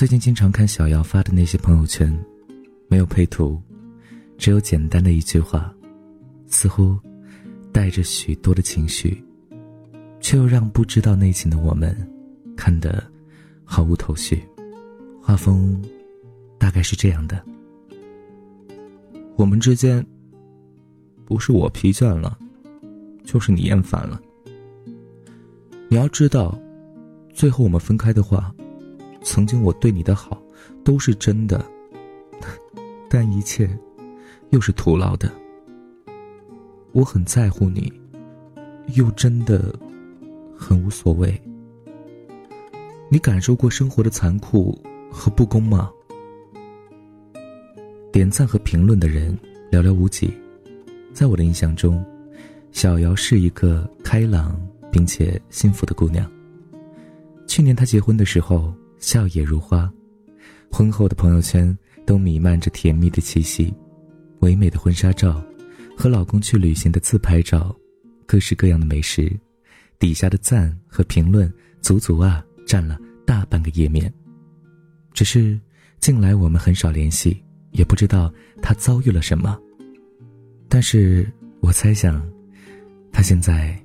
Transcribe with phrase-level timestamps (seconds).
[0.00, 2.10] 最近经常看小姚发的那些朋友圈，
[2.88, 3.60] 没有配图，
[4.38, 5.70] 只有简单的一句话，
[6.46, 6.98] 似乎
[7.70, 9.22] 带着许多的情绪，
[10.18, 11.94] 却又让不知道内情的我们
[12.56, 13.04] 看得
[13.62, 14.42] 毫无头绪。
[15.20, 15.84] 画风
[16.56, 17.44] 大概是这样的：
[19.36, 20.02] 我们之间
[21.26, 22.38] 不是我疲倦了，
[23.22, 24.18] 就是你厌烦了。
[25.90, 26.58] 你要知道，
[27.34, 28.50] 最后我们分开的话。
[29.22, 30.42] 曾经我对你的好，
[30.82, 31.64] 都是真的，
[33.08, 33.68] 但一切
[34.50, 35.30] 又是徒劳的。
[36.92, 37.92] 我很在乎你，
[38.94, 39.72] 又真的
[40.56, 41.40] 很无所谓。
[43.08, 44.76] 你感受过生活的残酷
[45.10, 45.90] 和不公吗？
[48.12, 49.38] 点赞和评论的人
[49.70, 50.32] 寥寥无几，
[51.12, 52.04] 在我的印象中，
[52.72, 54.60] 小姚是一个开朗
[54.90, 56.28] 并且幸福的姑娘。
[57.46, 58.74] 去年她结婚的时候。
[59.00, 59.90] 笑靥如花，
[60.70, 63.74] 婚后的朋友圈都弥漫着甜蜜的气息，
[64.40, 65.42] 唯美的婚纱照，
[65.96, 67.74] 和老公去旅行的自拍照，
[68.26, 69.32] 各式各样的美食，
[69.98, 74.12] 底下的赞和评论足足啊占了大半个页面。
[75.12, 75.58] 只是
[75.98, 79.58] 近来我们很少联系，也不知道他遭遇了什么。
[80.68, 82.22] 但是我猜想，
[83.10, 83.76] 他现在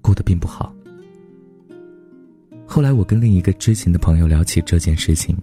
[0.00, 0.74] 过得并不好。
[2.72, 5.36] 后来我跟另一个知情的朋友聊起这件事情，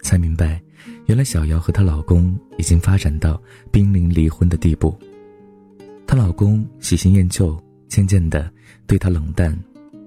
[0.00, 0.58] 才明白，
[1.04, 3.38] 原来小姚和她老公已经发展到
[3.70, 4.98] 濒临离婚的地步。
[6.06, 7.54] 她老公喜新厌旧，
[7.86, 8.50] 渐渐的
[8.86, 9.54] 对她冷淡，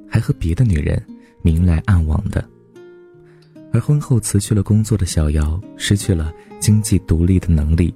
[0.09, 0.99] 还和别的女人
[1.43, 2.43] 明来暗往的。
[3.71, 7.93] 而婚后辞去了工作的小姚，失去了经济独立的能力，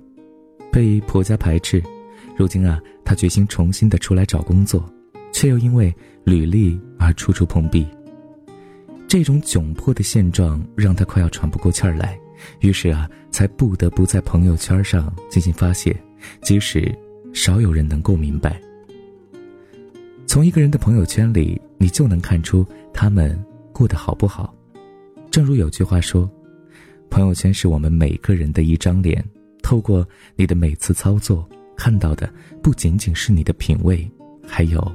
[0.72, 1.81] 被婆家排斥。
[2.38, 4.88] 如今啊，她决心重新的出来找工作，
[5.33, 5.92] 却又因为
[6.23, 7.83] 履历而处处碰壁。
[9.08, 12.20] 这种窘迫的现状让他快要喘不过气儿来，
[12.59, 15.95] 于是啊，才不得不在朋友圈上进行发泄，
[16.42, 16.93] 即使
[17.33, 18.61] 少有人能够明白。
[20.26, 24.54] 从一个人的朋友圈里，你就能看出他们过得好不好。
[25.32, 26.30] 正如有句话说
[27.09, 29.23] ：“朋友圈是我们每个人的一张脸，
[29.64, 30.05] 透过
[30.36, 32.30] 你的每次操作，看到的
[32.61, 34.05] 不仅仅是你的品味，
[34.45, 34.86] 还有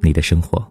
[0.00, 0.66] 你的生活。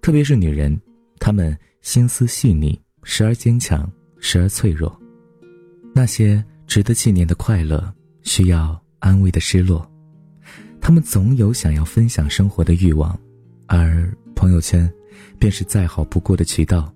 [0.00, 0.76] 特别是女人。”
[1.24, 3.88] 他们心思细腻，时而坚强，
[4.18, 5.00] 时而脆弱。
[5.94, 7.94] 那些值得纪念的快乐，
[8.24, 9.88] 需要安慰的失落，
[10.80, 13.16] 他们总有想要分享生活的欲望，
[13.68, 14.92] 而朋友圈，
[15.38, 16.92] 便是再好不过的渠道。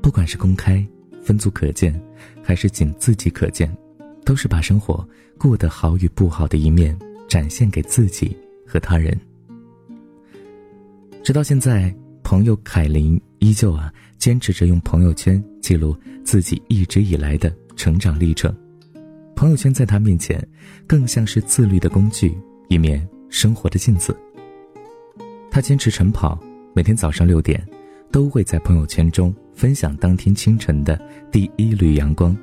[0.00, 0.86] 不管是公开、
[1.20, 2.00] 分组可见，
[2.44, 3.68] 还是仅自己可见，
[4.24, 5.04] 都是把生活
[5.36, 6.96] 过得好与不好的一面
[7.28, 9.20] 展现给自己和他人。
[11.24, 11.92] 直到现在。
[12.22, 18.54] 朋友凯琳依旧啊，坚持着用朋友圈记录自己一直以来的成长历程。
[19.34, 20.46] 朋友圈在他面前，
[20.86, 22.32] 更像是自律的工具，
[22.68, 24.16] 一面生活的镜子。
[25.50, 26.38] 他坚持晨跑，
[26.74, 27.66] 每天早上六点，
[28.12, 31.00] 都会在朋友圈中分享当天清晨的
[31.32, 32.36] 第一缕阳光。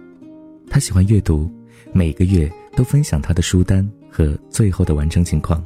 [0.69, 1.49] 他喜欢阅读，
[1.93, 5.63] 每个月都分享他的书单和最后的完成情况。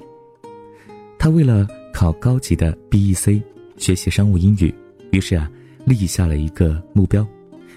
[1.18, 3.42] 他为了考高级的 BEC。
[3.78, 4.72] 学习商务英语，
[5.12, 5.50] 于是啊，
[5.86, 7.28] 立下了一个目标，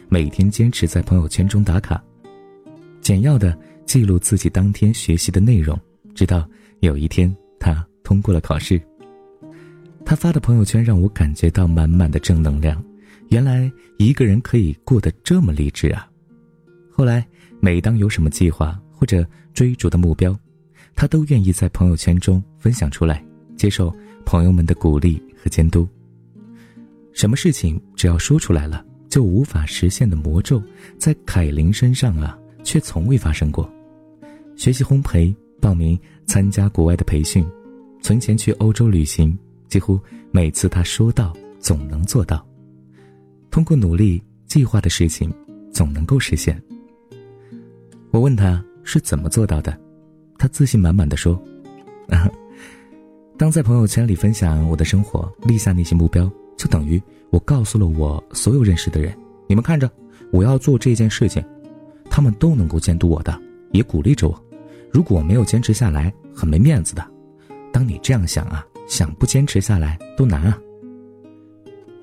[0.09, 2.03] 每天坚持在朋友圈中打卡，
[3.01, 5.79] 简要的记录自己当天学习的内容，
[6.15, 6.49] 直到
[6.81, 8.81] 有一天他通过了考试。
[10.05, 12.83] 他发的朋友圈让我感觉到满满的正能量，
[13.29, 16.09] 原来一个人可以过得这么励志啊！
[16.91, 17.27] 后来
[17.61, 20.39] 每当有什么计划或者追逐的目标，
[20.95, 23.25] 他都愿意在朋友圈中分享出来，
[23.57, 23.93] 接受
[24.25, 25.21] 朋友们的鼓励。
[25.45, 25.87] 和监督。
[27.15, 30.63] 什么事情只要说出来了就无法实现的魔咒，
[30.99, 33.73] 在凯琳身上啊，却从未发生过。
[34.57, 37.47] 学习烘焙，报名参加国外的培训，
[38.03, 39.37] 存钱去欧洲旅行，
[39.69, 39.99] 几乎
[40.33, 42.45] 每次他说到，总能做到。
[43.51, 45.33] 通过努力计划的事情，
[45.73, 46.61] 总能够实现。
[48.11, 49.79] 我问他是怎么做到的，
[50.37, 51.41] 他自信满满的说
[52.11, 52.29] ：“啊。”
[53.39, 59.17] 当在朋友圈里分享我的生活，立下那些目标，就等于我告诉了我所有认识的人：
[59.47, 59.91] 你们看着，
[60.31, 61.45] 我要做这件事情，
[62.11, 63.39] 他们都能够监督我的，
[63.73, 64.45] 也鼓励着我。
[64.91, 67.05] 如果我没有坚持下来，很没面子的。
[67.73, 70.59] 当你这样想啊，想不坚持下来都难啊。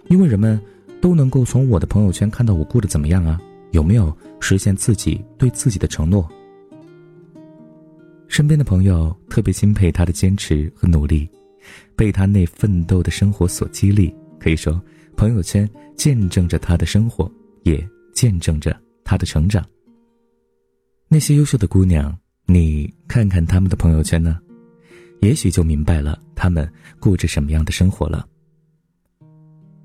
[0.10, 0.62] 因为人们
[1.00, 3.40] 都能够从我的朋友圈看到我过得怎么样啊，
[3.72, 6.28] 有没有实现自己对自己的承诺。
[8.28, 11.30] 身边的朋友特别钦佩他的坚持和努力，
[11.96, 14.14] 被他那奋斗的生活所激励。
[14.42, 14.82] 可以说，
[15.16, 19.64] 朋友圈见证着他的生活，也见证着他的成长。
[21.08, 22.18] 那些优秀的姑娘，
[22.48, 24.40] 你看看他们的朋友圈呢，
[25.20, 26.68] 也许就明白了他们
[27.00, 28.28] 过着什么样的生活了。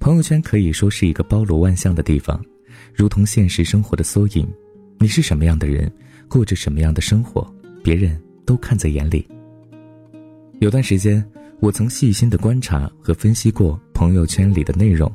[0.01, 2.43] 朋友圈可以说是一个包罗万象的地方，
[2.95, 4.49] 如同现实生活的缩影。
[4.99, 5.93] 你是什么样的人，
[6.29, 7.47] 过着什么样的生活，
[7.85, 9.29] 别人都看在眼里。
[10.61, 11.23] 有段时间，
[11.59, 15.11] 我曾细心的观察和分析过朋友圈里的内容，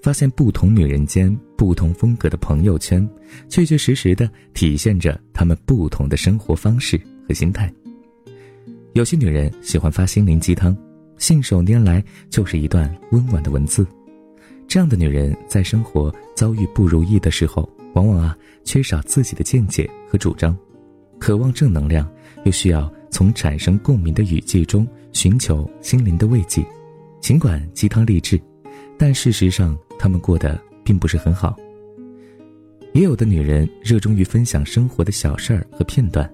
[0.00, 3.06] 发现不同女人间不同风格的朋友圈，
[3.48, 7.72] 确确实实的体现着她们不同的生活方式和心态。
[8.92, 10.76] 有些女人喜欢发心灵鸡汤，
[11.18, 13.84] 信手拈来就是一段温婉的文字，
[14.68, 20.56] 这样的女人在生活遭遇不如意的时候，往往啊缺少自己的见解和主张，
[21.18, 22.08] 渴望正能量，
[22.44, 22.90] 又需要。
[23.10, 24.86] 从产生共鸣的语句中
[25.18, 26.64] 寻求心灵的慰藉，
[27.20, 28.40] 尽管鸡汤励志，
[28.96, 31.56] 但事实上他们过得并不是很好。
[32.94, 36.32] 也有的女人热衷于分享生活的小事儿和片段，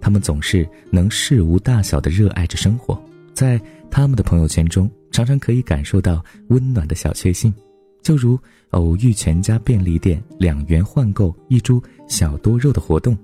[0.00, 2.98] 她们总是能事无大小的热爱着生活，
[3.34, 3.60] 在
[3.90, 7.52] 他们的朋友圈中，常常可以感受到温暖的小确幸，
[8.00, 8.38] 就如
[8.70, 11.78] 偶遇全家便利店两元换购一株
[12.08, 13.14] 小多肉的活动，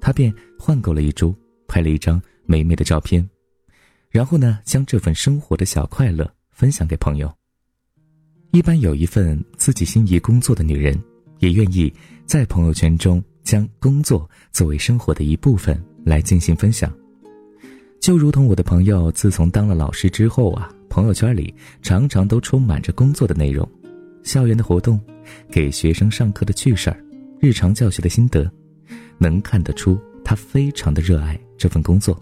[0.00, 1.32] 她便换购了一株，
[1.68, 2.20] 拍了一张。
[2.50, 3.28] 美美的照片，
[4.18, 7.32] 然后呢，将这份生活的小快乐分享给朋友。
[8.50, 11.00] 一般有一份自己心仪工作的女人，
[11.38, 11.94] 也愿意
[12.26, 16.92] 在朋友圈中将工作作为生活的一部分来进行分享。
[18.00, 23.70] 就如同我的朋友，自从当了老师之后啊，朋友圈里常常都充满着工作的内容，
[24.24, 25.00] 校园的活动，
[25.48, 27.00] 给学生上课的趣事儿，
[27.38, 28.50] 日常教学的心得，
[29.16, 32.20] 能看得出他非常的热爱这份工作。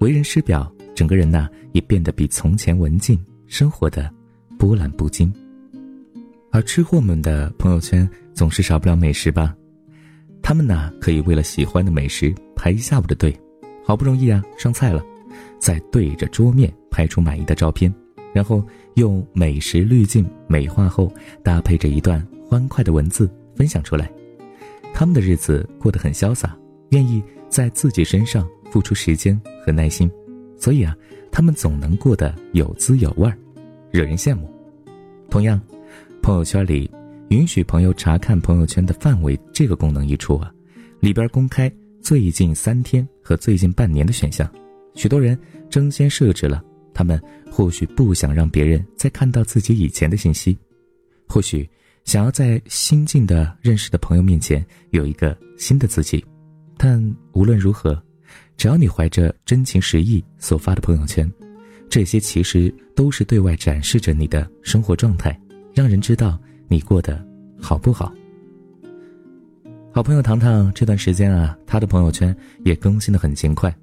[0.00, 4.10] 为人师表，整个人呐也变得比从前文静，生活的
[4.58, 5.32] 波澜不惊。
[6.50, 9.54] 而吃货们的朋友圈总是少不了美食吧？
[10.40, 13.36] 他们呢可以为了喜欢的美食排一下午的队，
[13.84, 15.04] 好不容易啊上菜了，
[15.58, 17.92] 再对着桌面拍出满意的照片，
[18.32, 18.64] 然后
[18.94, 21.12] 用美食滤镜美化后，
[21.42, 24.10] 搭配着一段欢快的文字分享出来。
[24.92, 26.56] 他们的日子过得很潇洒，
[26.90, 28.48] 愿意在自己身上。
[28.70, 30.10] 付出时间和耐心，
[30.56, 30.96] 所以啊，
[31.30, 33.36] 他们总能过得有滋有味儿，
[33.90, 34.48] 惹人羡慕。
[35.30, 35.60] 同样，
[36.22, 36.90] 朋友圈里
[37.28, 40.52] 允许朋友查看朋友圈的范围这个功能一出啊，
[41.00, 41.70] 里边公开
[42.00, 44.50] 最近三天和最近半年的选项，
[44.94, 46.62] 许多人争先设置了。
[46.92, 50.56] 他们或许不想让别人再看到自己以前的信息，
[51.26, 51.68] 或许
[52.04, 56.24] 想要在新进的认识的朋友面前有一个新的自己，
[56.76, 58.00] 但无论如何。
[58.56, 61.30] 只要你怀着真情实意所发的朋友圈，
[61.88, 65.38] 这些其实都是对外展示着你的生活状态，
[65.72, 67.24] 让人知道你过得
[67.60, 68.12] 好不好。
[69.92, 72.34] 好朋友糖糖这段时间啊，他的朋友圈
[72.64, 73.74] 也更新的很勤快，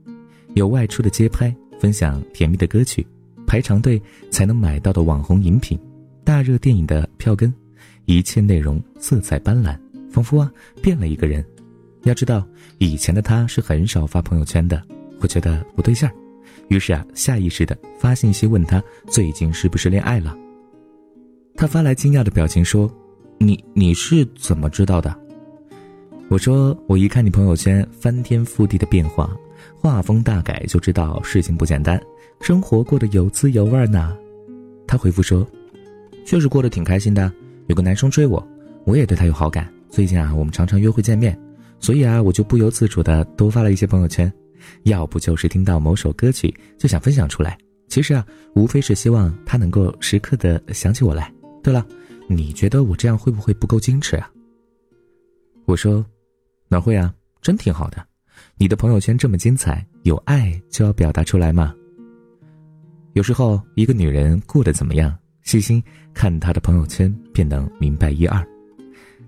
[0.56, 3.06] 有外出的街拍，分享甜蜜的歌曲，
[3.48, 5.80] 排长队才能买到的网红饮品，
[6.24, 7.54] 大热电影的票根，
[8.06, 9.78] 一切内容色彩斑斓，
[10.10, 10.52] 仿佛啊
[10.82, 11.46] 变了一个人。
[12.04, 12.46] 要知道，
[12.80, 14.82] 以前的他是很少发朋友圈的，
[15.20, 16.12] 会觉得不对劲儿，
[16.68, 20.36] 于是啊，下意识的发信息问他最近是不是恋爱了。
[21.56, 22.92] 他发来惊讶的表情说
[23.38, 25.16] ：“你你是怎么知道的？”
[26.28, 29.30] 我说：“我一看你朋友圈翻天覆地的变化，
[29.78, 32.02] 画风大改，就知道事情不简单，
[32.40, 34.18] 生活过得有滋有味呢。”
[34.88, 35.46] 他回复说
[36.26, 37.32] ：“确实过得挺开心的，
[37.68, 38.46] 有个男生追我，
[38.86, 39.72] 我也对他有好感。
[39.90, 41.38] 最近啊，我们常常约会见面。”
[41.82, 44.32] 所以啊，我就不由自主的多发了一些朋友圈，
[44.84, 47.58] 要不就是听到某首歌曲就想分享出来。
[47.90, 51.34] 其实啊，无非是希望他能够时刻的想起我来。
[51.62, 51.86] 对了，
[52.30, 54.32] 你觉得我这样会不会不够矜持啊？
[55.66, 56.06] 我说，
[56.68, 58.06] 哪会啊，真挺好的。
[58.58, 61.76] 你的朋友圈这么精彩，有爱就要表达出来嘛。
[63.14, 65.84] 有时候，一个女人过得怎么样，细心
[66.14, 68.51] 看她的朋友圈，便能明白一二。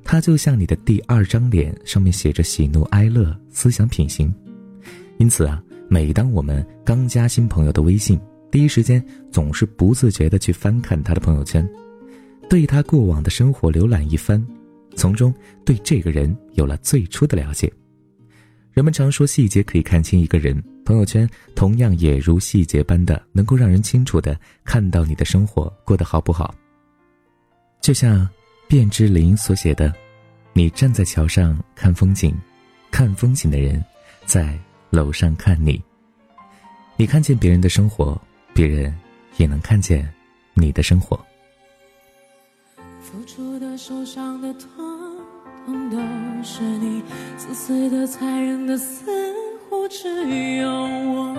[0.03, 4.33] 他就像你的第二张脸，上面写着喜怒哀乐、思想品行。
[5.17, 8.19] 因此啊，每当我们刚加新朋友的微信，
[8.51, 11.67] 第一时间总是不自觉地去翻看他的朋友圈，
[12.50, 14.45] 对他过往的生活浏览一番，
[14.95, 15.33] 从中
[15.63, 17.72] 对这个人有了最初的了解。
[18.72, 26.53] 人们常说细节可以看清一个人，朋友圈同样也如细节般的能够让人清楚地看到你的生活过得好不好。
[27.81, 28.27] 就像。
[28.74, 29.94] 卞之琳所写的
[30.51, 32.36] ：“你站在桥上看风景，
[32.89, 33.86] 看风景的人
[34.25, 34.58] 在
[34.89, 35.80] 楼上看你。
[36.98, 38.20] 你看见别人的生活，
[38.51, 38.92] 别人
[39.38, 40.12] 也能看见
[40.56, 41.24] 你的生活。”
[43.00, 44.68] 付出的、受伤的、痛
[45.68, 47.03] 碰的是你，
[47.38, 49.06] 自私的、残忍的，似
[49.70, 50.08] 乎只
[50.58, 51.38] 有我。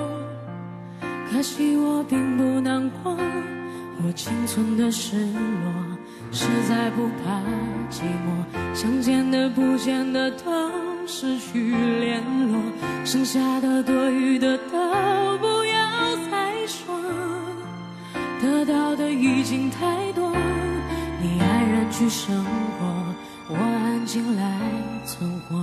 [1.32, 5.93] 可惜我并不难过，我仅存的失落，
[6.34, 7.40] 实在不怕
[7.90, 8.44] 寂寞。
[8.74, 10.50] 想见的、不见的都
[11.06, 12.60] 失去联络，
[13.04, 16.92] 剩下的、多余的都不要再说，
[18.42, 20.32] 得到的已经太多，
[21.22, 22.84] 你安然去生活，
[23.50, 24.60] 我安静来
[25.06, 25.56] 存活。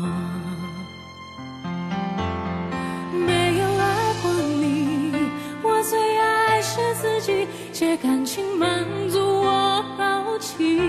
[3.14, 5.14] 没有爱过你，
[5.62, 9.20] 我最爱是自己，借感情满足
[10.42, 10.82] 起，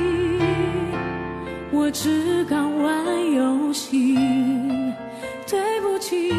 [1.71, 4.17] 我只敢玩游戏。
[5.47, 6.33] 对不起，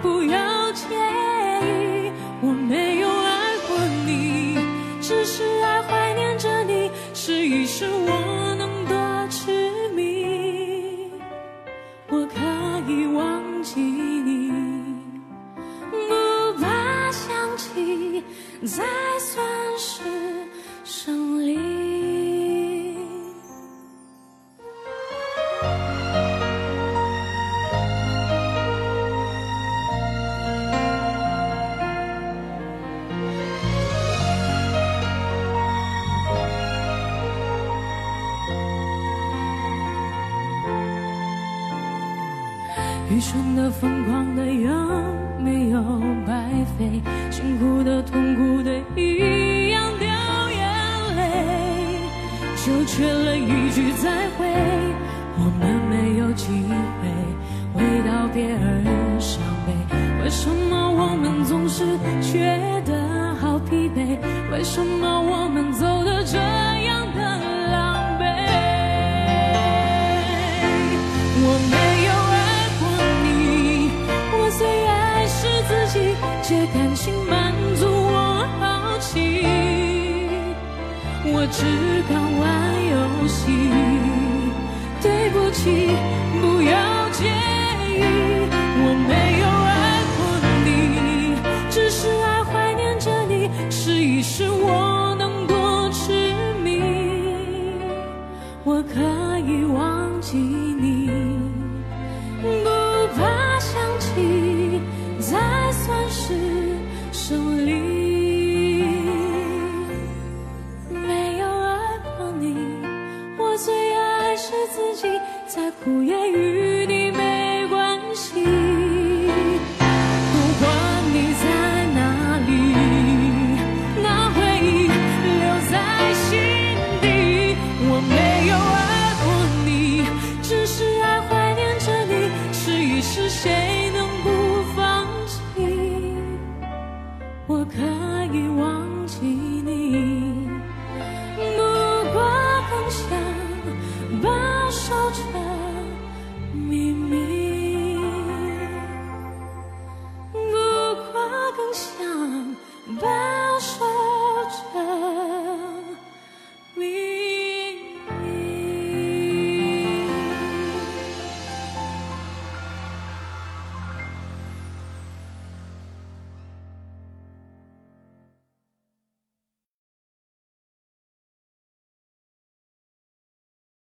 [0.00, 4.56] 不要介意，我没有爱过你，
[5.00, 8.96] 只是爱怀念着你，试一试我能多
[9.28, 11.10] 痴迷，
[12.08, 12.38] 我可
[12.88, 14.52] 以忘记你，
[15.90, 18.22] 不怕想起，
[18.64, 18.84] 才
[19.18, 19.44] 算
[19.76, 20.02] 是
[43.20, 44.99] 愚蠢的、疯狂的，有
[81.50, 81.64] 只
[82.08, 84.00] 敢玩游戏。
[85.02, 85.88] 对不起
[86.40, 87.24] 不要介
[87.86, 88.02] 意
[88.82, 90.18] 我没有爱过
[90.64, 90.68] 你
[91.70, 96.82] 只是爱怀念着你试一试我能多痴迷。
[98.62, 99.00] 我可
[99.38, 100.38] 以忘记